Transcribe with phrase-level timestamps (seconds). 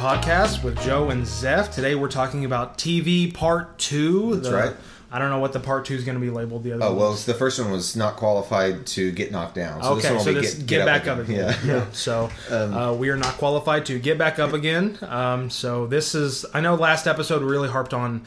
[0.00, 1.74] podcast with Joe and Zeph.
[1.74, 4.36] Today we're talking about TV Part Two.
[4.36, 4.74] That's right.
[5.12, 6.64] I don't know what the Part Two is going to be labeled.
[6.64, 6.84] The other.
[6.84, 9.82] Oh well, the first one was not qualified to get knocked down.
[9.82, 11.54] So okay, this one so be this get, back up again.
[11.66, 11.74] Yeah.
[11.74, 11.86] Yeah.
[11.92, 14.96] So Um, uh, we are not qualified to get back up again.
[15.02, 16.46] Um, so this is.
[16.54, 18.24] I know last episode we really harped on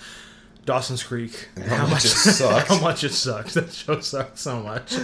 [0.66, 2.68] Dawson's Creek and How much it sucks.
[2.68, 3.54] how much it sucks.
[3.56, 4.96] That show sucks so much.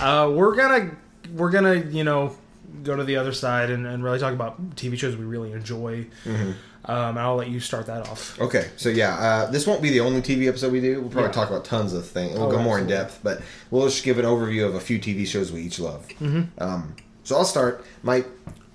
[0.00, 0.92] uh, we're gonna
[1.32, 2.36] we're gonna you know
[2.82, 6.06] go to the other side and, and really talk about TV shows we really enjoy.
[6.24, 6.52] Mm-hmm.
[6.86, 8.38] Um, and I'll let you start that off.
[8.40, 11.00] Okay, so yeah, uh, this won't be the only TV episode we do.
[11.00, 11.32] We'll probably Yeah.
[11.32, 12.34] talk about tons of things.
[12.38, 14.98] We'll Oh, go more in depth, but we'll just give an overview of a few
[14.98, 16.06] TV shows we each love.
[16.20, 16.42] Mm-hmm.
[16.62, 17.84] Um, so I'll start.
[18.02, 18.24] My,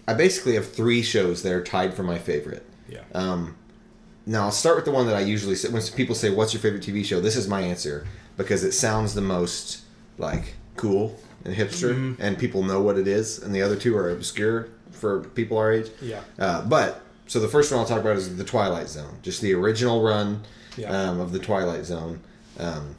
[0.08, 2.66] I basically have three shows that are tied for my favorite.
[2.90, 3.02] Yeah.
[3.14, 3.56] Um,
[4.26, 6.62] now I'll start with the one that I usually say when people say, "What's your
[6.62, 9.82] favorite TV show?" This is my answer because it sounds the most
[10.18, 12.22] like cool and hipster, Mm-hmm.
[12.22, 13.40] and people know what it is.
[13.40, 15.90] And the other two are obscure for people our age.
[16.02, 16.22] Yeah.
[16.38, 19.54] Uh, but so the first one I'll talk about is the Twilight Zone, just the
[19.54, 20.44] original run
[20.78, 20.90] Yeah.
[20.92, 22.20] um, of the Twilight Zone.
[22.60, 22.96] Um,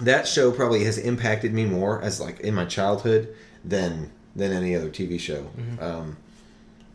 [0.00, 4.74] that show probably has impacted me more as like in my childhood than than any
[4.74, 5.42] other TV show.
[5.58, 5.82] Mm-hmm.
[5.82, 6.16] Um,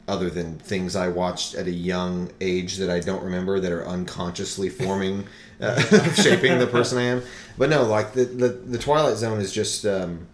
[0.07, 3.85] other than things I watched at a young age that I don't remember that are
[3.85, 5.27] unconsciously forming,
[5.59, 5.79] uh,
[6.13, 7.21] shaping the person I am.
[7.57, 9.85] But no, like the the, the Twilight Zone is just.
[9.85, 10.27] Um,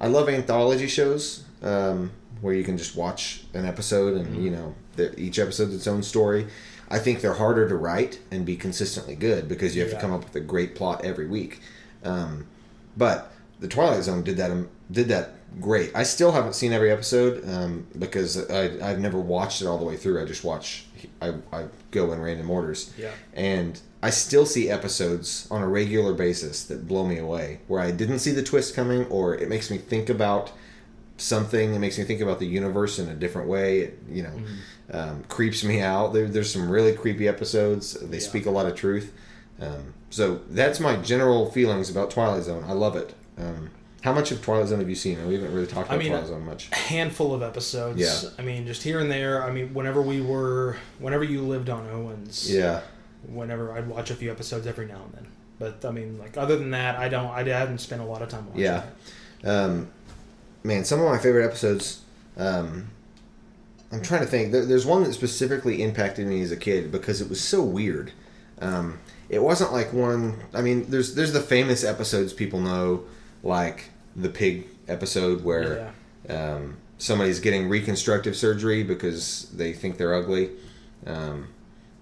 [0.00, 4.74] I love anthology shows um, where you can just watch an episode and you know
[5.16, 6.46] each episode's its own story.
[6.90, 9.96] I think they're harder to write and be consistently good because you have Yeah.
[9.96, 11.60] to come up with a great plot every week.
[12.02, 12.46] Um,
[12.96, 15.90] but the Twilight Zone did that um, did that great.
[15.94, 19.84] I still haven't seen every episode um, because I, I've never watched it all the
[19.84, 20.22] way through.
[20.22, 20.86] I just watch.
[21.22, 22.92] I, I go in random orders.
[22.98, 23.10] Yeah.
[23.34, 27.90] And I still see episodes on a regular basis that blow me away, where I
[27.90, 30.52] didn't see the twist coming, or it makes me think about
[31.16, 31.74] something.
[31.74, 33.80] It makes me think about the universe in a different way.
[33.80, 34.32] It, you know,
[34.92, 36.12] um, creeps me out.
[36.12, 37.94] There, there's some really creepy episodes.
[37.94, 38.22] They Yeah.
[38.22, 39.12] speak a lot of truth.
[39.60, 42.64] Um, so that's my general feelings about Twilight Zone.
[42.66, 43.14] I love it.
[43.38, 43.70] Um,
[44.02, 45.26] how much of Twilight Zone have you seen?
[45.26, 46.68] We haven't really talked I about mean, Twilight Zone much.
[46.72, 48.00] A handful of episodes.
[48.00, 48.30] Yeah.
[48.38, 49.42] I mean, just here and there.
[49.44, 52.80] I mean, whenever we were, whenever you lived on Owens, Yeah.
[53.28, 55.26] whenever I'd watch a few episodes every now and then.
[55.58, 57.30] But I mean, like other than that, I don't.
[57.30, 58.62] I haven't spent a lot of time watching.
[58.62, 58.84] Yeah.
[59.42, 59.46] it.
[59.46, 59.90] Um,
[60.64, 62.00] man, some of my favorite episodes.
[62.38, 62.90] Um,
[63.92, 64.52] I'm trying to think.
[64.52, 68.12] There, there's one that specifically impacted me as a kid because it was so weird.
[68.62, 70.36] Um, it wasn't like one.
[70.54, 73.04] I mean, there's there's the famous episodes people know,
[73.42, 75.92] like the pig episode where
[76.28, 80.50] um, somebody's getting reconstructive surgery because they think they're ugly,
[81.06, 81.48] um,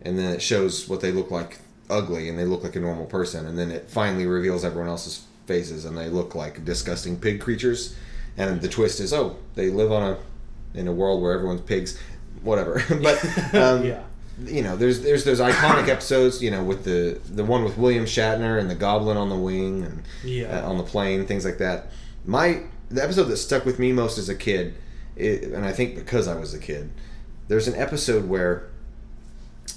[0.03, 1.59] and then it shows what they look like
[1.91, 5.25] ugly, and they look like a normal person, and then it finally reveals everyone else's
[5.47, 7.97] faces, and they look like disgusting pig creatures,
[8.37, 10.19] and the twist is, oh, they live on a
[10.75, 11.99] in a world where everyone's pigs,
[12.43, 12.83] whatever.
[13.03, 13.25] but
[13.55, 14.03] um, Yeah.
[14.45, 18.05] You know, there's there's those iconic episodes, you know, with the the one with William
[18.05, 20.61] Shatner and the Goblin on the wing and Yeah.
[20.65, 21.91] uh, on the plane, things like that.
[22.25, 24.75] My the episode that stuck with me most as a kid,
[25.17, 26.91] it, and I think because I was a kid,
[27.49, 28.69] there's an episode where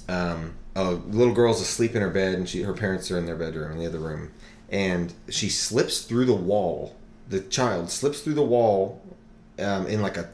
[0.07, 3.35] um, a little girl's asleep in her bed and she her parents are in their
[3.35, 4.31] bedroom in the other room,
[4.69, 6.95] and she slips through the wall.
[7.29, 9.01] The child slips through the wall
[9.59, 10.29] um, in like a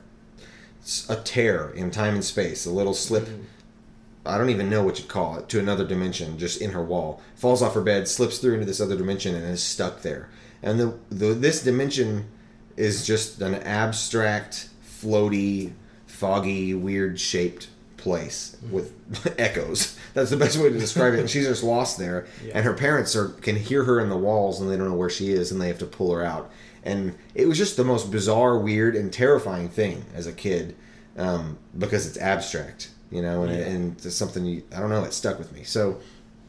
[1.10, 3.28] a tear in time and space, a little slip.
[4.28, 7.22] I don't even know what you'd call it to another dimension, just in her wall.
[7.36, 10.30] Falls off her bed, slips through into this other dimension, and is stuck there.
[10.64, 12.26] And the, the this dimension
[12.76, 15.74] is just an abstract, floaty,
[16.06, 18.94] foggy, weird shaped place with
[19.40, 19.98] echoes.
[20.14, 21.20] That's the best way to describe it.
[21.20, 22.54] And she's just lost there, Yeah.
[22.56, 25.10] and her parents are can hear her in the walls, and they don't know where
[25.10, 26.50] she is, and they have to pull her out.
[26.84, 30.76] And it was just the most bizarre, weird, and terrifying thing as a kid
[31.18, 33.66] um, because it's abstract, you know, and, Yeah.
[33.66, 35.64] and it's something you, I don't know, it stuck with me.
[35.64, 36.00] So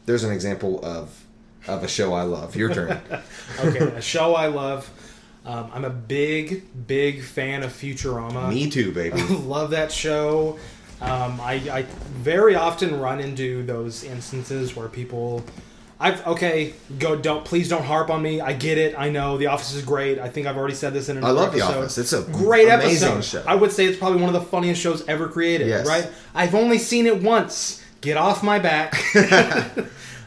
[0.06, 1.24] there's an example of
[1.66, 2.56] of a show I love.
[2.56, 3.00] Your turn.
[3.60, 4.88] Okay, a show I love.
[5.44, 8.48] Um, I'm a big, big fan of Futurama.
[8.50, 9.20] Me too, baby.
[9.28, 10.58] love that show.
[11.00, 11.82] Um, I, I
[12.22, 15.44] very often run into those instances where people,
[16.00, 18.40] I've okay, go don't please don't harp on me.
[18.40, 18.94] I get it.
[18.96, 20.18] I know The Office is great.
[20.20, 21.62] I think I've already said this in an I another love The.
[21.62, 21.98] Office.
[21.98, 23.40] It's a great amazing episode.
[23.42, 23.44] show.
[23.48, 25.66] I would say it's probably one of the funniest shows ever created.
[25.66, 25.86] Yes.
[25.88, 26.08] Right?
[26.34, 27.82] I've only seen it once.
[28.00, 28.94] Get off my back.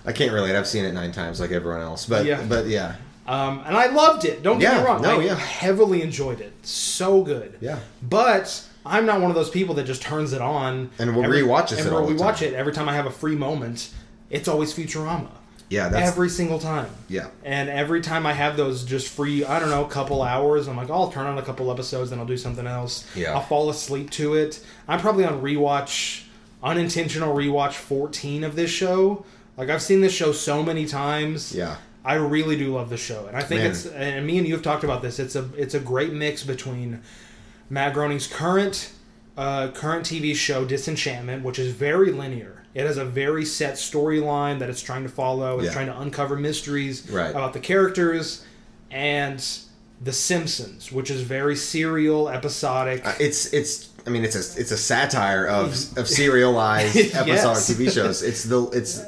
[0.06, 0.56] I can't relate.
[0.56, 2.44] I've seen it nine times like everyone else, but Yeah.
[2.50, 2.96] but yeah,
[3.28, 4.44] Um, and I loved it.
[4.44, 5.02] Don't get me wrong.
[5.02, 5.36] no, I yeah.
[5.36, 6.52] heavily enjoyed it.
[6.64, 7.58] So good.
[7.62, 7.80] Yeah.
[8.02, 11.78] But I'm not one of those people that just turns it on And will rewatches
[11.78, 12.50] and it the rewatch time.
[12.50, 13.90] it every time I have a free moment.
[14.30, 15.30] It's always Futurama.
[15.72, 16.90] Yeah, that's every single time.
[17.08, 17.30] yeah.
[17.46, 20.90] And every time I have those just free, I don't know, couple hours, I'm like,
[20.90, 23.08] oh, I'll turn on a couple episodes, then I'll do something else.
[23.16, 23.34] Yeah.
[23.34, 24.64] I'll fall asleep to it.
[24.88, 26.26] I'm probably on rewatch
[26.62, 29.26] unintentional rewatch 14 of this show.
[29.56, 31.56] Like I've seen this show so many times.
[31.56, 31.78] Yeah.
[32.04, 33.72] I really do love the show, and I think Man.
[33.72, 35.20] it's and me and you have talked about this.
[35.20, 37.02] It's a it's a great mix between
[37.70, 38.92] Matt Groening's current
[39.42, 42.64] uh, current TV show Disenchantment, which is very linear.
[42.76, 45.58] It has a very set storyline that it's trying to follow.
[45.58, 45.74] It's Yeah.
[45.74, 47.32] trying to uncover mysteries Right.
[47.32, 48.44] about the characters,
[48.92, 49.44] and
[50.04, 53.06] The Simpsons, which is very serial, episodic.
[53.06, 53.90] Uh, It's it's.
[54.08, 55.68] I mean, it's a it's a satire of
[55.98, 57.70] of serialized episodic Yes.
[57.72, 58.24] TV shows.
[58.24, 59.02] It's the it's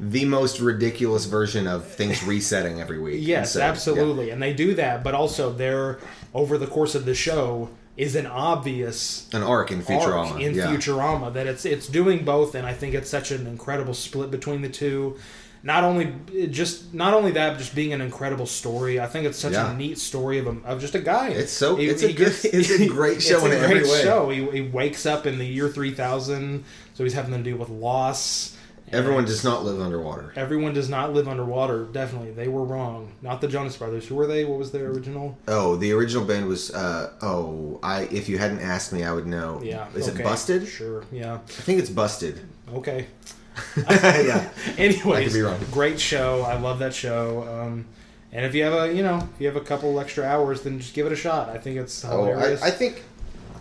[0.00, 3.18] the most ridiculous version of things resetting every week.
[3.20, 3.68] Yes, So, yeah.
[3.68, 5.04] absolutely, and they do that.
[5.04, 5.98] But also, they're
[6.32, 10.32] over the course of the show is an obvious An arc in Futurama.
[10.32, 10.66] arc in yeah.
[10.66, 14.62] Futurama that it's it's doing both, and I think it's such an incredible split between
[14.62, 15.16] the two.
[15.62, 16.14] Not only
[16.50, 18.98] just not only that, but just being an incredible story.
[18.98, 19.72] I think it's such Yeah.
[19.72, 21.28] a neat story of a, of just a guy.
[21.28, 24.02] It's so- He- it's a he good- it's a great show in every way.
[24.02, 24.30] Show.
[24.30, 26.64] He, he wakes up in the year three thousand,
[26.94, 28.56] so he's having to deal with loss.
[28.92, 30.32] Everyone does not live underwater.
[30.36, 31.84] Everyone does not live underwater.
[31.84, 33.12] Definitely, they were wrong.
[33.22, 34.06] Not the Jonas Brothers.
[34.08, 34.44] Who were they?
[34.44, 35.38] What was their original?
[35.46, 36.72] Oh, the original band was.
[36.74, 39.60] Uh, oh, I if you hadn't asked me, I would know.
[39.62, 39.86] Yeah.
[39.94, 40.20] Is okay.
[40.20, 40.66] it Busted?
[40.66, 41.04] Sure.
[41.12, 41.34] Yeah.
[41.34, 42.40] I think it's Busted.
[42.74, 43.06] Okay.
[43.88, 44.48] yeah.
[44.78, 45.60] Anyways, I could be wrong.
[45.70, 46.42] great show.
[46.42, 47.42] I love that show.
[47.48, 47.86] Um,
[48.32, 50.78] and if you have a, you know, if you have a couple extra hours, then
[50.78, 51.48] just give it a shot.
[51.48, 52.62] I think it's Oh, hilarious.
[52.62, 53.02] I, I think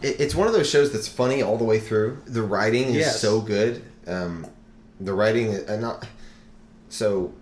[0.02, 2.22] it, it's one of those shows that's funny all the way through.
[2.28, 3.22] The writing is Yes.
[3.22, 3.84] so good.
[4.08, 4.46] Um,
[5.00, 6.08] the writing, and not
[6.90, 7.34] so.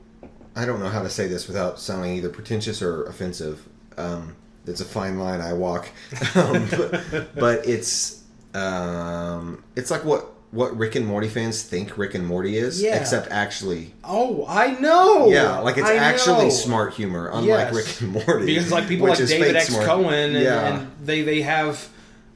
[0.55, 3.67] I don't know how to say this without sounding either pretentious or offensive.
[3.97, 5.87] Um, it's a fine line I walk,
[6.35, 8.23] um, but, but it's
[8.53, 12.95] um, it's like what what Rick and Morty fans think Rick and Morty is, Yeah.
[12.99, 15.27] except actually, oh, I know.
[15.27, 16.49] yeah, like it's I actually know.
[16.49, 17.75] smart humor, unlike Yes.
[17.75, 19.67] Rick and Morty, because like people like David X.
[19.67, 19.85] smart.
[19.85, 20.77] Cohen and, Yeah.
[20.79, 21.87] and they they have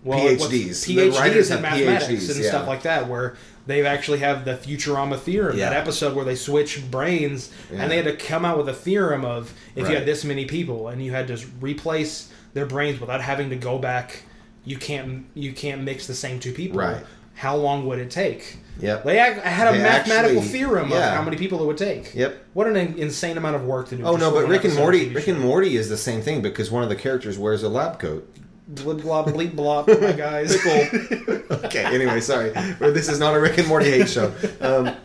[0.03, 0.85] well, PhDs.
[0.87, 2.49] PhDs in mathematics PhDs, and yeah.
[2.49, 3.35] stuff like that, where
[3.67, 5.57] they actually have the Futurama theorem.
[5.57, 7.83] That episode where they switch brains Yeah.
[7.83, 9.91] and they had to come out with a theorem of if Right.
[9.91, 13.55] you had this many people and you had to replace their brains without having to
[13.55, 14.23] go back.
[14.65, 16.79] You can't you can't mix the same two people.
[16.79, 17.03] Right.
[17.35, 18.57] How long would it take?
[18.79, 19.03] Yep.
[19.05, 21.09] They had a They mathematical actually- theorem yeah.
[21.09, 22.13] of how many people it would take.
[22.15, 22.35] Yep.
[22.53, 24.03] What an insane amount of work to do.
[24.03, 26.81] Oh no, but Rick and Morty, Rick and Morty is the same thing because one
[26.83, 28.27] of the characters wears a lab coat.
[28.69, 30.55] Blib blop bleep blop, my guys.
[30.61, 31.83] Cool, okay.
[31.83, 34.31] Anyway, sorry, this is not a Rick and Morty hate show.
[34.61, 34.95] Um,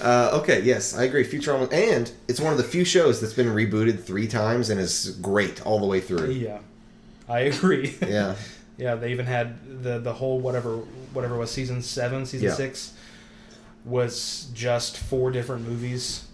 [0.00, 0.60] uh, okay.
[0.62, 1.24] Yes, I agree.
[1.24, 5.18] Futurama, and it's one of the few shows that's been rebooted three times and is
[5.20, 6.30] great all the way through.
[6.30, 6.58] yeah,
[7.28, 7.96] I agree.
[8.06, 8.36] Yeah.
[8.78, 10.76] Yeah, they even had the the whole whatever
[11.12, 12.54] whatever was season seven, season Yeah.
[12.54, 12.94] six
[13.84, 16.24] was just four different movies,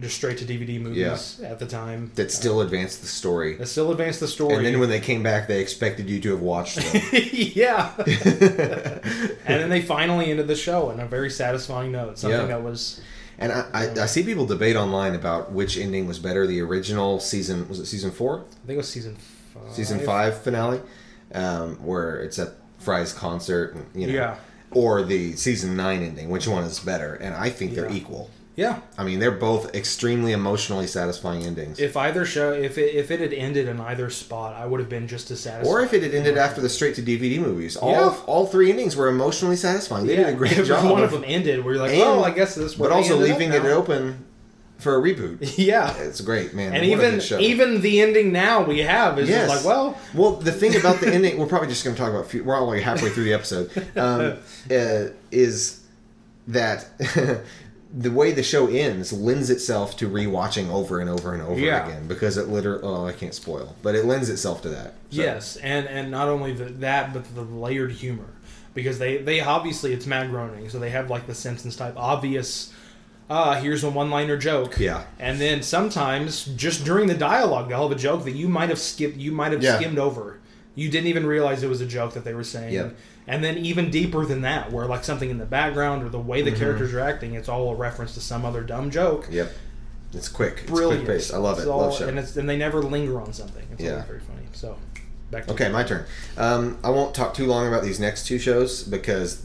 [0.00, 2.10] just straight to DVD movies at the time.
[2.16, 3.56] That still advanced the story.
[3.56, 4.56] That still advanced the story.
[4.56, 7.02] And then when they came back, they expected you to have watched them.
[7.32, 12.18] yeah, and then they finally ended the show on a very satisfying note.
[12.18, 12.46] Something Yeah.
[12.46, 13.00] that was
[13.38, 17.20] And I, I, I see people debate online about which ending was better: the original
[17.20, 19.72] season was it season four, I think it was season five.
[19.72, 20.80] season five finale,
[21.34, 24.36] um, where it's at Fry's concert, and, you know, Yeah.
[24.70, 26.28] or the season nine ending.
[26.30, 27.14] Which one is better?
[27.14, 28.30] And I think they're equal.
[28.56, 31.78] Yeah, I mean, they're both extremely emotionally satisfying endings.
[31.78, 34.88] if either show if it, if it had ended in either spot, I would have
[34.88, 35.70] been just as satisfied.
[35.70, 38.16] or if it had ended after the straight to DVD movies, all Yeah.
[38.26, 40.06] all three endings were emotionally satisfying.
[40.06, 40.90] They did a great every job.
[40.90, 42.72] One of them ended where you're like, And- oh, I guess this.
[42.72, 44.24] is but also leaving it open
[44.78, 45.38] for a reboot.
[45.58, 46.74] Yeah, It's great, man.
[46.74, 47.38] and even show.
[47.38, 49.50] even the ending now we have is Yes.
[49.50, 52.10] just like, well, Well, the thing about the ending, we're probably just going to talk
[52.10, 52.32] about.
[52.32, 53.70] We're only halfway through the episode.
[53.96, 54.38] Um,
[54.70, 55.80] uh, is
[56.48, 56.86] that
[57.94, 61.86] the way the show ends lends itself to rewatching over and over and over Yeah.
[61.86, 62.82] again because it literally.
[62.82, 64.94] Oh, I can't spoil, but it lends itself to that.
[65.10, 68.26] So, yes, and and not only the, that, but the layered humor
[68.74, 72.72] because they they obviously it's Matt Groening, so they have like the Simpsons type obvious.
[73.28, 74.78] Ah, here's a one-liner joke.
[74.78, 75.02] Yeah.
[75.18, 78.78] and then sometimes just during the dialogue, they'll have a joke that you might have
[78.78, 79.76] skipped, you might have Yeah.
[79.78, 80.38] skimmed over.
[80.76, 82.74] You didn't even realize it was a joke that they were saying.
[82.74, 82.96] Yep.
[83.28, 86.42] And then even deeper than that, where like something in the background or the way
[86.42, 86.50] Mm-hmm.
[86.50, 89.26] the characters are acting, it's all a reference to some other dumb joke.
[89.30, 89.52] Yep.
[90.12, 90.58] It's quick.
[90.62, 91.04] It's Brilliant.
[91.04, 91.32] quick pace.
[91.32, 91.66] I love it.
[91.66, 92.06] All- love show.
[92.08, 93.66] and it's and they never linger on something.
[93.72, 94.04] It's Yeah.
[94.04, 94.42] very funny.
[94.52, 94.76] So
[95.30, 96.04] back to Okay, my turn.
[96.38, 99.42] Um, I won't talk too long about these next two shows because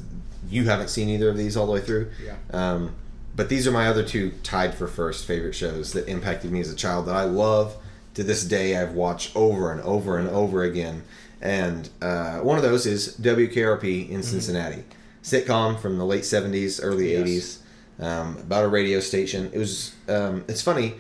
[0.50, 2.10] you haven't seen either of these all the way through.
[2.24, 2.36] Yeah.
[2.52, 2.94] Um,
[3.36, 6.70] but these are my other two tied for first favorite shows that impacted me as
[6.72, 7.76] a child that I love
[8.14, 8.78] to this day.
[8.78, 11.04] I've watched over and over and over again.
[11.42, 14.84] And uh, one of those is WKRP in Cincinnati,
[15.24, 17.60] sitcom from the late '70s, early Yes.
[18.00, 19.50] '80s, um, about a radio station.
[19.54, 19.94] It was.
[20.08, 20.96] Um, it's funny.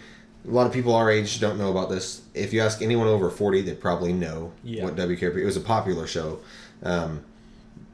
[0.47, 2.21] A lot of people our age don't know about this.
[2.33, 4.85] If you ask anyone over 40, they probably know Yeah.
[4.85, 5.37] what WKRP.
[5.39, 6.39] It was a popular show.
[6.81, 7.21] Um,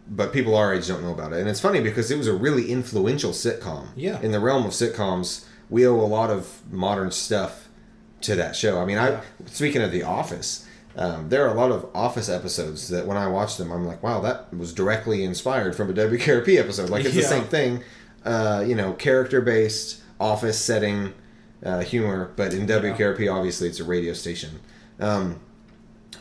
[0.10, 1.40] but people our age don't know about it.
[1.42, 3.88] And it's funny because it was a really influential sitcom.
[3.98, 4.22] Yeah.
[4.22, 7.68] In the realm of sitcoms, we owe a lot of modern stuff
[8.22, 8.80] to that show.
[8.80, 9.20] I mean, Yeah.
[9.46, 10.64] I speaking of The Office,
[10.98, 14.02] um, there are a lot of Office episodes that when I watch them, I'm like,
[14.02, 16.90] wow, that was directly inspired from a WKRP episode.
[16.90, 17.84] Like it's the same thing,
[18.26, 21.14] uh, you know, character based Office setting
[21.64, 24.60] uh, humor, but in WKRP, obviously, it's a radio station.
[25.00, 25.40] Um,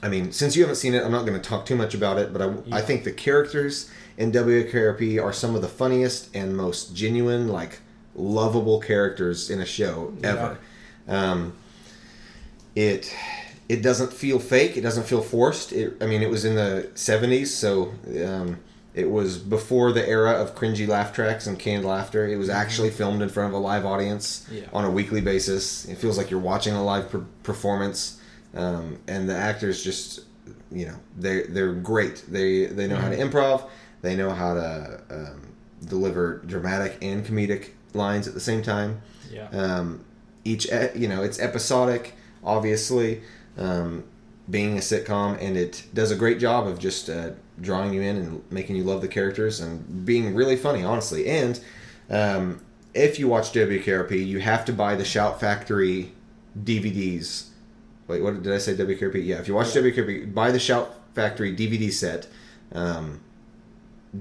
[0.03, 2.19] I mean, since you haven't seen it, I'm not going to talk too much about
[2.19, 6.55] it, but I, I think the characters in WKRP are some of the funniest and
[6.55, 7.81] most genuine, like
[8.15, 10.59] lovable characters in a show ever.
[11.09, 11.55] Um,
[12.75, 13.15] it
[13.69, 14.77] it doesn't feel fake.
[14.77, 15.73] It doesn't feel forced.
[15.73, 17.93] It, I mean, it was in the '70s, so
[18.25, 18.59] um,
[18.95, 22.27] it was before the era of cringy laugh tracks and canned laughter.
[22.27, 24.65] It was actually filmed in front of a live audience Yeah.
[24.73, 25.85] on a weekly basis.
[25.87, 28.21] It feels like you're watching a live per- performance,
[28.55, 30.21] um, and the actors just,
[30.71, 32.25] you know, they they're great.
[32.29, 33.69] They they know how to improv.
[34.03, 35.53] They know how to um,
[35.85, 39.01] deliver dramatic and comedic lines at the same time.
[39.33, 39.49] Yeah.
[39.51, 40.05] Um,
[40.45, 43.23] each, e- you know, it's episodic, obviously,
[43.57, 44.05] um,
[44.49, 48.17] being a sitcom, and it does a great job of just uh, drawing you in
[48.17, 51.29] and making you love the characters and being really funny, honestly.
[51.29, 51.61] And
[52.11, 52.61] um,
[52.95, 56.13] if you watch WKRP, you have to buy the Shout Factory
[56.59, 57.49] DVDs.
[58.09, 58.75] Wait, what did I say?
[58.75, 59.25] WKRP?
[59.25, 62.29] Yeah, if you watch WKRP, buy the Shout Factory DVD set.
[62.73, 63.21] Um,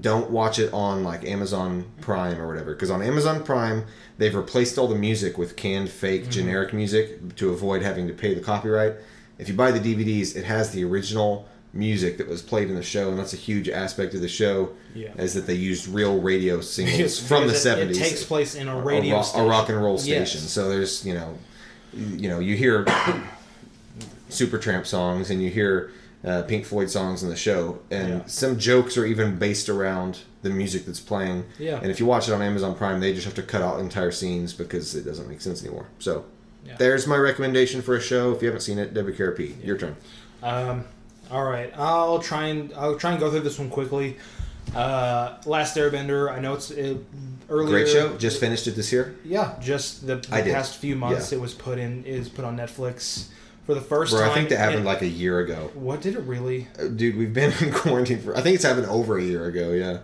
[0.00, 3.86] don't watch it on like Amazon Prime or whatever because on Amazon Prime
[4.18, 8.34] they've replaced all the music with canned fake generic music to avoid having to pay
[8.34, 8.94] the copyright.
[9.38, 12.82] If you buy the DVDs, it has the original music that was played in the
[12.82, 14.70] show, and that's a huge aspect of the show.
[14.94, 15.12] Yeah.
[15.18, 17.98] Is that they used real radio singles from the it- seventies.
[17.98, 19.46] It takes place in a a, radio ro- station.
[19.46, 20.30] a rock and roll Yes.
[20.30, 20.40] station.
[20.48, 21.36] So there's you know,
[21.92, 22.84] you know you hear
[24.30, 25.90] Supertramp songs and you hear
[26.24, 28.26] uh, Pink Floyd songs in the show, and Yeah.
[28.26, 31.44] some jokes are even based around the music that's playing.
[31.58, 31.78] Yeah.
[31.80, 34.10] And if you watch it on Amazon Prime, they just have to cut out entire
[34.10, 35.86] scenes because it doesn't make sense anymore.
[35.98, 36.24] So.
[36.66, 36.76] Yeah.
[36.76, 38.32] There's my recommendation for a show.
[38.34, 39.64] If you haven't seen it, WKRP.
[39.64, 39.96] Your turn.
[40.42, 40.84] Um,
[41.30, 44.16] all right, I'll try and I'll try and go through this one quickly.
[44.74, 46.30] Uh, Last Airbender.
[46.30, 46.98] I know it's it,
[47.48, 47.70] earlier.
[47.84, 48.16] Great show.
[48.18, 49.16] Just finished it this year.
[49.24, 51.38] Yeah, just the, the past few months, Yeah.
[51.38, 53.28] it was put in is put on Netflix
[53.64, 54.30] for the first Bro, time.
[54.30, 55.70] I think that happened and- like a year ago.
[55.74, 56.68] What did it really?
[56.78, 58.36] Uh, Dude, we've been in quarantine for.
[58.36, 59.70] I think it's happened over a year ago.
[59.72, 59.98] Yeah.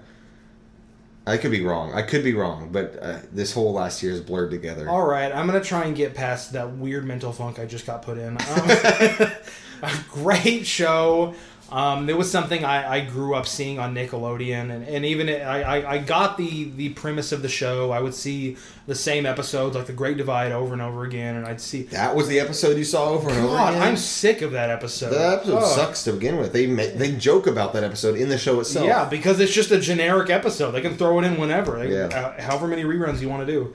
[1.27, 1.93] I could be wrong.
[1.93, 4.89] I could be wrong, but uh, this whole last year is blurred together.
[4.89, 8.03] All right, I'm gonna try and get past that weird mental funk I just got
[8.03, 8.37] put in.
[8.37, 8.39] Um,
[9.83, 11.35] a great show.
[11.73, 15.41] Um, it was something I, I grew up seeing on Nickelodeon, and, and even it,
[15.41, 17.91] I, I, got the, the premise of the show.
[17.93, 21.47] I would see the same episodes, like The Great Divide, over and over again, and
[21.47, 21.85] I'd see.
[21.85, 23.89] That was the episode you saw over and over God, again.
[23.89, 25.15] I'm sick of that episode.
[25.15, 25.75] that episode Ugh.
[25.77, 26.53] sucks to begin with.
[26.53, 28.85] They make, they joke about that episode in the show itself.
[28.85, 30.73] Yeah, because it's just a generic episode.
[30.73, 32.09] They can throw it in whenever, They- Yeah.
[32.09, 33.73] uh, however many reruns you want to do.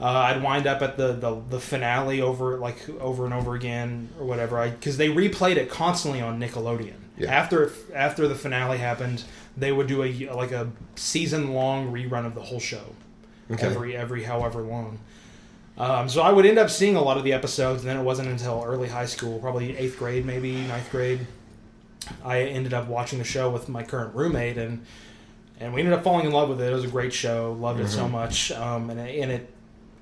[0.00, 4.10] Uh, I'd wind up at the, the, the finale over like over and over again
[4.20, 4.58] or whatever.
[4.58, 7.03] I because they replayed it constantly on Nickelodeon.
[7.16, 7.32] Yeah.
[7.32, 9.22] After after the finale happened,
[9.56, 12.84] they would do a like a season long rerun of the whole show.
[13.50, 13.66] Okay.
[13.66, 14.98] Every every however long.
[15.76, 18.02] Um, so I would end up seeing a lot of the episodes, and then it
[18.04, 21.26] wasn't until early high school, probably eighth grade, maybe ninth grade,
[22.24, 24.84] I ended up watching the show with my current roommate, and
[25.60, 26.70] and we ended up falling in love with it.
[26.70, 27.92] It was a great show, loved it Mm-hmm.
[27.92, 29.50] so much, um, and it, and it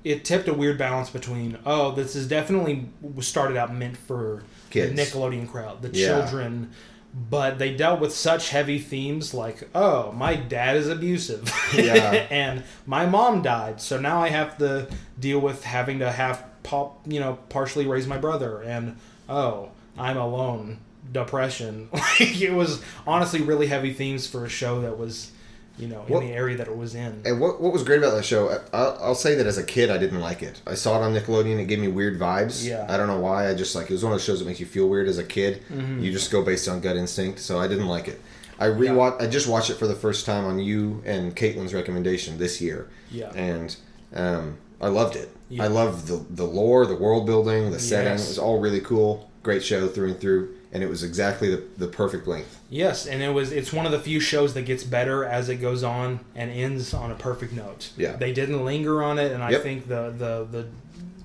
[0.03, 2.87] it tipped a weird balance between oh, this is definitely
[3.21, 4.93] started out meant for Kids.
[4.95, 6.07] the Nickelodeon crowd, the Yeah.
[6.21, 6.71] children.
[7.13, 11.51] But they dealt with such heavy themes like, oh, my dad is abusive.
[11.75, 12.25] Yeah.
[12.31, 13.81] and my mom died.
[13.81, 14.87] So now I have to
[15.19, 18.61] deal with having to have, pop, you know, partially raise my brother.
[18.63, 18.97] And,
[19.29, 20.79] oh, I'm alone.
[21.11, 21.89] Depression.
[21.93, 25.31] Like, it was honestly really heavy themes for a show that was,
[25.77, 27.21] you know, in What- the area that it was in.
[27.25, 29.63] And what, what was great about that show, I- I'll, I'll say that as a
[29.63, 30.61] kid, I didn't like it.
[30.67, 31.59] I saw it on Nickelodeon.
[31.59, 32.63] It gave me weird vibes.
[32.67, 32.85] Yeah.
[32.89, 33.49] I don't know why.
[33.49, 35.17] I just like it was one of those shows that makes you feel weird as
[35.17, 35.63] a kid.
[35.71, 36.03] Mm-hmm.
[36.03, 37.39] You just go based on gut instinct.
[37.39, 38.21] So I didn't like it.
[38.59, 39.19] I rewatch.
[39.21, 42.87] I just watched it for the first time on you and Caitlin's recommendation this year.
[43.09, 43.31] Yeah.
[43.33, 43.75] And
[44.13, 45.29] um, I loved it.
[45.49, 45.63] Yeah.
[45.63, 48.11] I loved the the lore, the world building, the setting.
[48.13, 48.25] Yes.
[48.25, 49.29] It was all really cool.
[49.43, 50.55] Great show through and through.
[50.71, 52.59] And it was exactly the, the perfect length.
[52.69, 55.57] Yes, and it was it's one of the few shows that gets better as it
[55.57, 57.91] goes on and ends on a perfect note.
[57.95, 58.15] Yeah.
[58.15, 59.61] They didn't linger on it and I Yep.
[59.61, 60.67] think the the the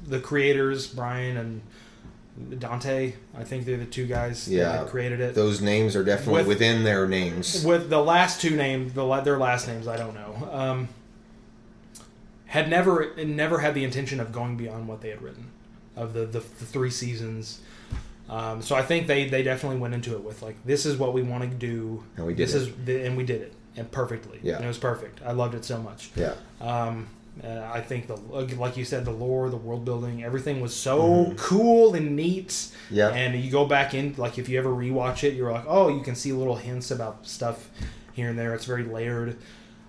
[0.06, 4.72] the creators, Bryan and Dante, I think they're the two guys Yeah.
[4.72, 5.34] that created it.
[5.34, 7.64] Those names are definitely With- within their names.
[7.64, 10.48] With the last two names, the their last names I don't know.
[10.52, 10.88] Um,
[12.48, 15.46] had never never had the intention of going beyond what they had written
[15.96, 17.60] of the the, the three seasons.
[18.28, 21.14] Um, so I think they, they definitely went into it with like this is what
[21.14, 22.58] we want to do And we did this it.
[22.62, 24.38] is the, and we did it and perfectly.
[24.42, 24.56] Yeah.
[24.56, 25.20] and it was perfect.
[25.24, 26.10] I loved it so much.
[26.14, 26.34] Yeah.
[26.60, 27.06] Um,
[27.42, 28.16] uh, I think the
[28.56, 31.38] like you said, the lore, the world building, everything was so Mhm.
[31.38, 32.68] cool and neat.
[32.90, 33.08] Yeah.
[33.10, 36.02] And you go back in, like if you ever rewatch it, you're like, oh, you
[36.02, 37.70] can see little hints about stuff
[38.12, 38.52] here and there.
[38.54, 39.36] It's very layered.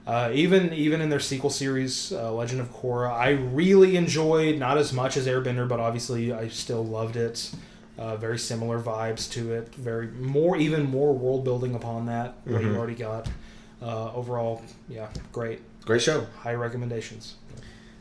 [0.10, 4.58] Uh, even even in their sequel series, uh, Legend of Korra, I really enjoyed.
[4.58, 7.51] Not as much as Airbender, but obviously I still loved it.
[7.96, 9.75] Uh, very similar vibes to it.
[9.75, 12.38] Very more, even more world building upon that.
[12.46, 12.78] What you Mhm.
[12.78, 13.28] already got.
[13.84, 15.60] Uh, overall, yeah, great.
[15.86, 16.25] Great show.
[16.39, 17.36] High recommendations.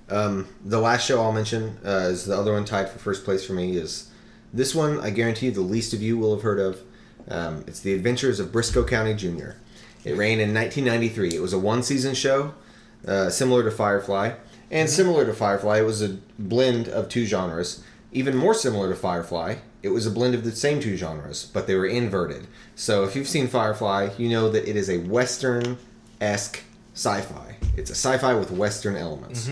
[0.09, 3.45] Um, the last show I'll mention uh, is the other one tied for first place
[3.45, 4.07] for me is
[4.55, 4.99] this one.
[5.01, 6.81] I guarantee the least of you will have heard of.
[7.31, 9.51] Um, it's The Adventures of Brisco County Jr.
[10.05, 11.35] It ran in 1993.
[11.35, 12.55] It was a one season show,
[13.07, 14.33] uh, similar to Firefly,
[14.71, 17.83] and similar to Firefly, it was a blend of two genres.
[18.13, 21.67] Even more similar to Firefly, it was a blend of the same two genres, but
[21.67, 22.47] they were inverted.
[22.75, 25.79] So if you've seen Firefly, you know that it is a Western
[26.21, 26.63] esque
[26.95, 27.57] sci fi.
[27.77, 29.49] It's a sci fi with Western elements.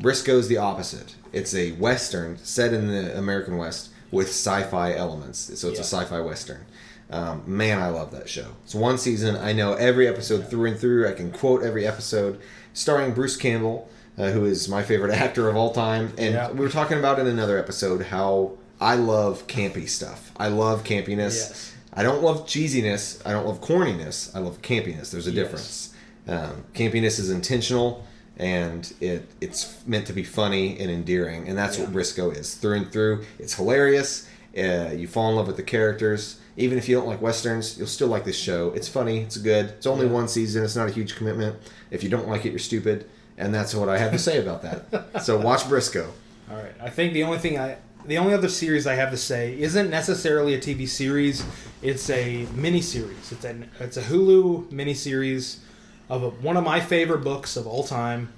[0.00, 1.16] Brisco's the opposite.
[1.32, 5.38] It's a western set in the American West with sci-fi elements.
[5.58, 6.64] So it's a sci-fi western.
[7.10, 8.46] Um, man, I love that show.
[8.64, 9.36] It's one season.
[9.36, 11.08] I know every episode through and through.
[11.08, 12.40] I can quote every episode.
[12.74, 13.88] Starring Bruce Campbell,
[14.18, 16.12] uh, who is my favorite actor of all time.
[16.18, 16.50] And Yeah.
[16.50, 20.32] we were talking about in another episode how I love campy stuff.
[20.36, 21.34] I love campiness.
[21.48, 21.72] Yes.
[21.94, 23.20] I don't love cheesiness.
[23.26, 24.30] I don't love corniness.
[24.36, 25.10] I love campiness.
[25.10, 25.44] There's a Yes.
[25.44, 25.90] difference.
[26.28, 28.04] Um, campiness is intentional
[28.36, 31.84] and it it's meant to be funny and endearing, and that's Yeah.
[31.84, 33.24] what Brisco is through and through.
[33.40, 34.26] It's hilarious.
[34.56, 36.36] Uh, you fall in love with the characters.
[36.58, 38.70] Even if you don't like westerns, you'll still like this show.
[38.74, 39.20] It's funny.
[39.20, 39.66] It's good.
[39.66, 40.12] It's only Yeah.
[40.12, 40.64] one season.
[40.64, 41.56] It's not a huge commitment.
[41.90, 43.06] If you don't like it, you're stupid.
[43.38, 45.22] And that's what I have to say about that.
[45.24, 46.06] So watch Brisco.
[46.50, 46.74] All right.
[46.80, 49.88] I think the only thing I, the only other series I have to say isn't
[49.90, 51.44] necessarily a TV series.
[51.82, 53.30] It's a mini series.
[53.32, 55.60] It's an it's a Hulu mini series
[56.08, 58.32] of a, one of my favorite books of all time.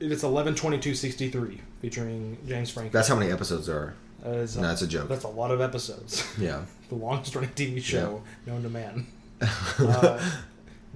[0.00, 2.90] It's eleven twenty two sixty three featuring James Franco.
[2.92, 3.94] That's how many episodes there are.
[4.24, 5.08] Uh, it's No, a joke.
[5.08, 6.26] That's a lot of episodes.
[6.38, 6.62] Yeah.
[6.88, 9.06] the longest running TV show known to man.
[9.78, 10.20] Uh,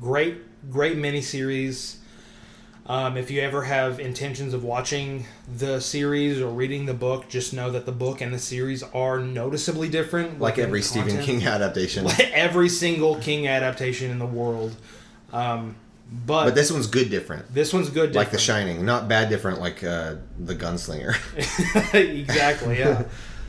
[0.01, 0.37] great,
[0.71, 1.97] great miniseries.
[2.89, 5.25] Um, if you ever have intentions of watching
[5.57, 9.19] the series or reading the book, just know that the book and the series are
[9.19, 10.39] noticeably different.
[10.41, 11.21] like every Stephen.
[11.25, 12.07] King adaptation.
[12.33, 14.77] every single King adaptation in the world.
[15.33, 15.75] Um,
[16.11, 17.53] but, But this one's good different.
[17.53, 18.15] this one's good.
[18.15, 18.39] Like The.
[18.39, 18.85] Shining.
[18.85, 21.15] Not bad different like uh, The Gunslinger.
[21.95, 23.05] exactly, yeah.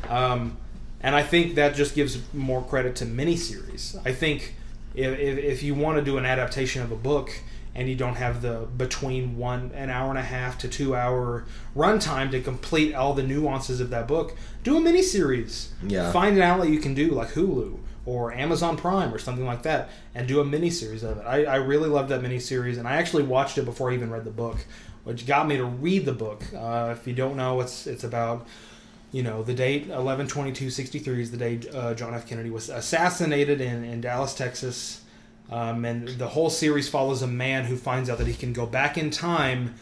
[0.10, 0.58] um,
[1.02, 4.00] and I think that just gives more credit to miniseries.
[4.06, 4.56] I think
[4.96, 7.32] if, if, if you want to do an adaptation of a book
[7.76, 11.46] and you don't have the between one an hour and a half to two hour
[11.76, 15.68] runtime to complete all the nuances of that book, do a miniseries.
[15.84, 16.12] Yeah.
[16.12, 19.90] Find an outlet you can do like Hulu or Amazon Prime or something like that,
[20.16, 21.24] and do a mini series of it.
[21.28, 24.10] I, I really loved that mini series, and I actually watched it before I even
[24.10, 24.56] read the book,
[25.04, 26.42] which got me to read the book.
[26.56, 28.48] Uh, if you don't know, it's it's about
[29.12, 32.26] you know the date 11 22 63 is the day uh, John F.
[32.26, 35.02] Kennedy was assassinated in, in Dallas, Texas.
[35.50, 38.66] Um, and the whole series follows a man who finds out that he can go
[38.66, 39.76] back in time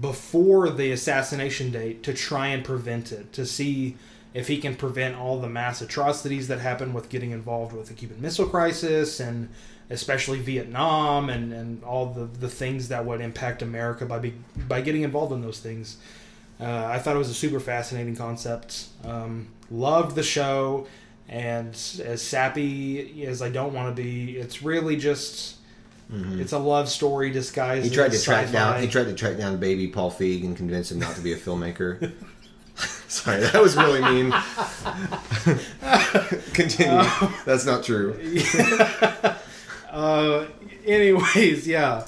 [0.00, 3.96] before the assassination date to try and prevent it, to see
[4.34, 7.94] if he can prevent all the mass atrocities that happened with getting involved with the
[7.94, 9.48] Cuban Missile Crisis and
[9.90, 14.80] especially Vietnam and, and all the, the things that would impact America by be, by
[14.80, 15.98] getting involved in those things.
[16.58, 18.86] Uh, I thought it was a super fascinating concept.
[19.04, 20.86] Um, loved the show,
[21.28, 25.56] and as sappy as I don't want to be, it's really just
[26.14, 27.84] it's a love story disguised.
[27.86, 28.52] He tried to track sci-fi.
[28.52, 28.82] down.
[28.82, 31.36] He tried to track down baby Paul Feig and convince him not to be a
[31.36, 32.12] filmmaker.
[33.12, 34.32] Sorry, that was really mean.
[36.54, 37.02] Continue.
[37.44, 38.18] That's not true.
[39.90, 40.46] uh,
[40.86, 42.06] anyways, yeah,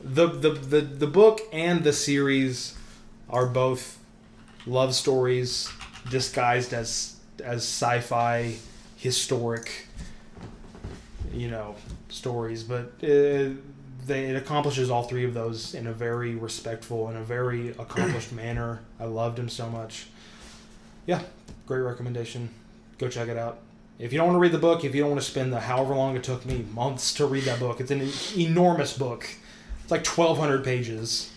[0.00, 2.76] the, the the the book and the series
[3.28, 3.98] are both
[4.66, 5.68] love stories
[6.10, 8.54] disguised as as sci-fi
[8.98, 9.88] historic
[11.32, 11.74] you know
[12.08, 13.50] stories but uh,
[14.06, 18.30] they, it accomplishes all three of those in a very respectful and a very accomplished
[18.32, 20.06] manner i loved him so much
[21.06, 21.22] yeah
[21.66, 22.50] great recommendation
[22.98, 23.58] go check it out
[23.98, 25.60] if you don't want to read the book if you don't want to spend the
[25.60, 29.26] however long it took me months to read that book it's an enormous book
[29.82, 31.32] it's like 1200 pages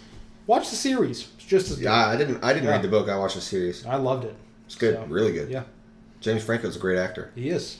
[0.47, 2.43] watch the series it's just as good Yeah, I didn't.
[2.43, 2.71] I didn't Yeah.
[2.73, 3.07] read the book.
[3.09, 3.85] I watched the series.
[3.85, 4.95] i loved it It's good.
[4.95, 5.49] So, really good.
[5.49, 5.63] yeah
[6.21, 7.31] James Franco's a great actor.
[7.35, 7.77] he is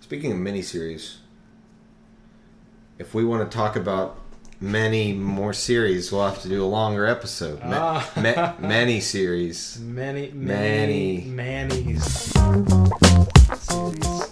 [0.00, 1.16] Speaking of miniseries,
[2.98, 4.18] if we want to talk about
[4.60, 6.10] many more series.
[6.12, 7.60] We'll have to do a longer episode.
[7.64, 9.78] Ma- uh, ma- many series.
[9.80, 11.24] Many, many, many.
[11.26, 12.04] Manny's.
[13.60, 14.26] Series.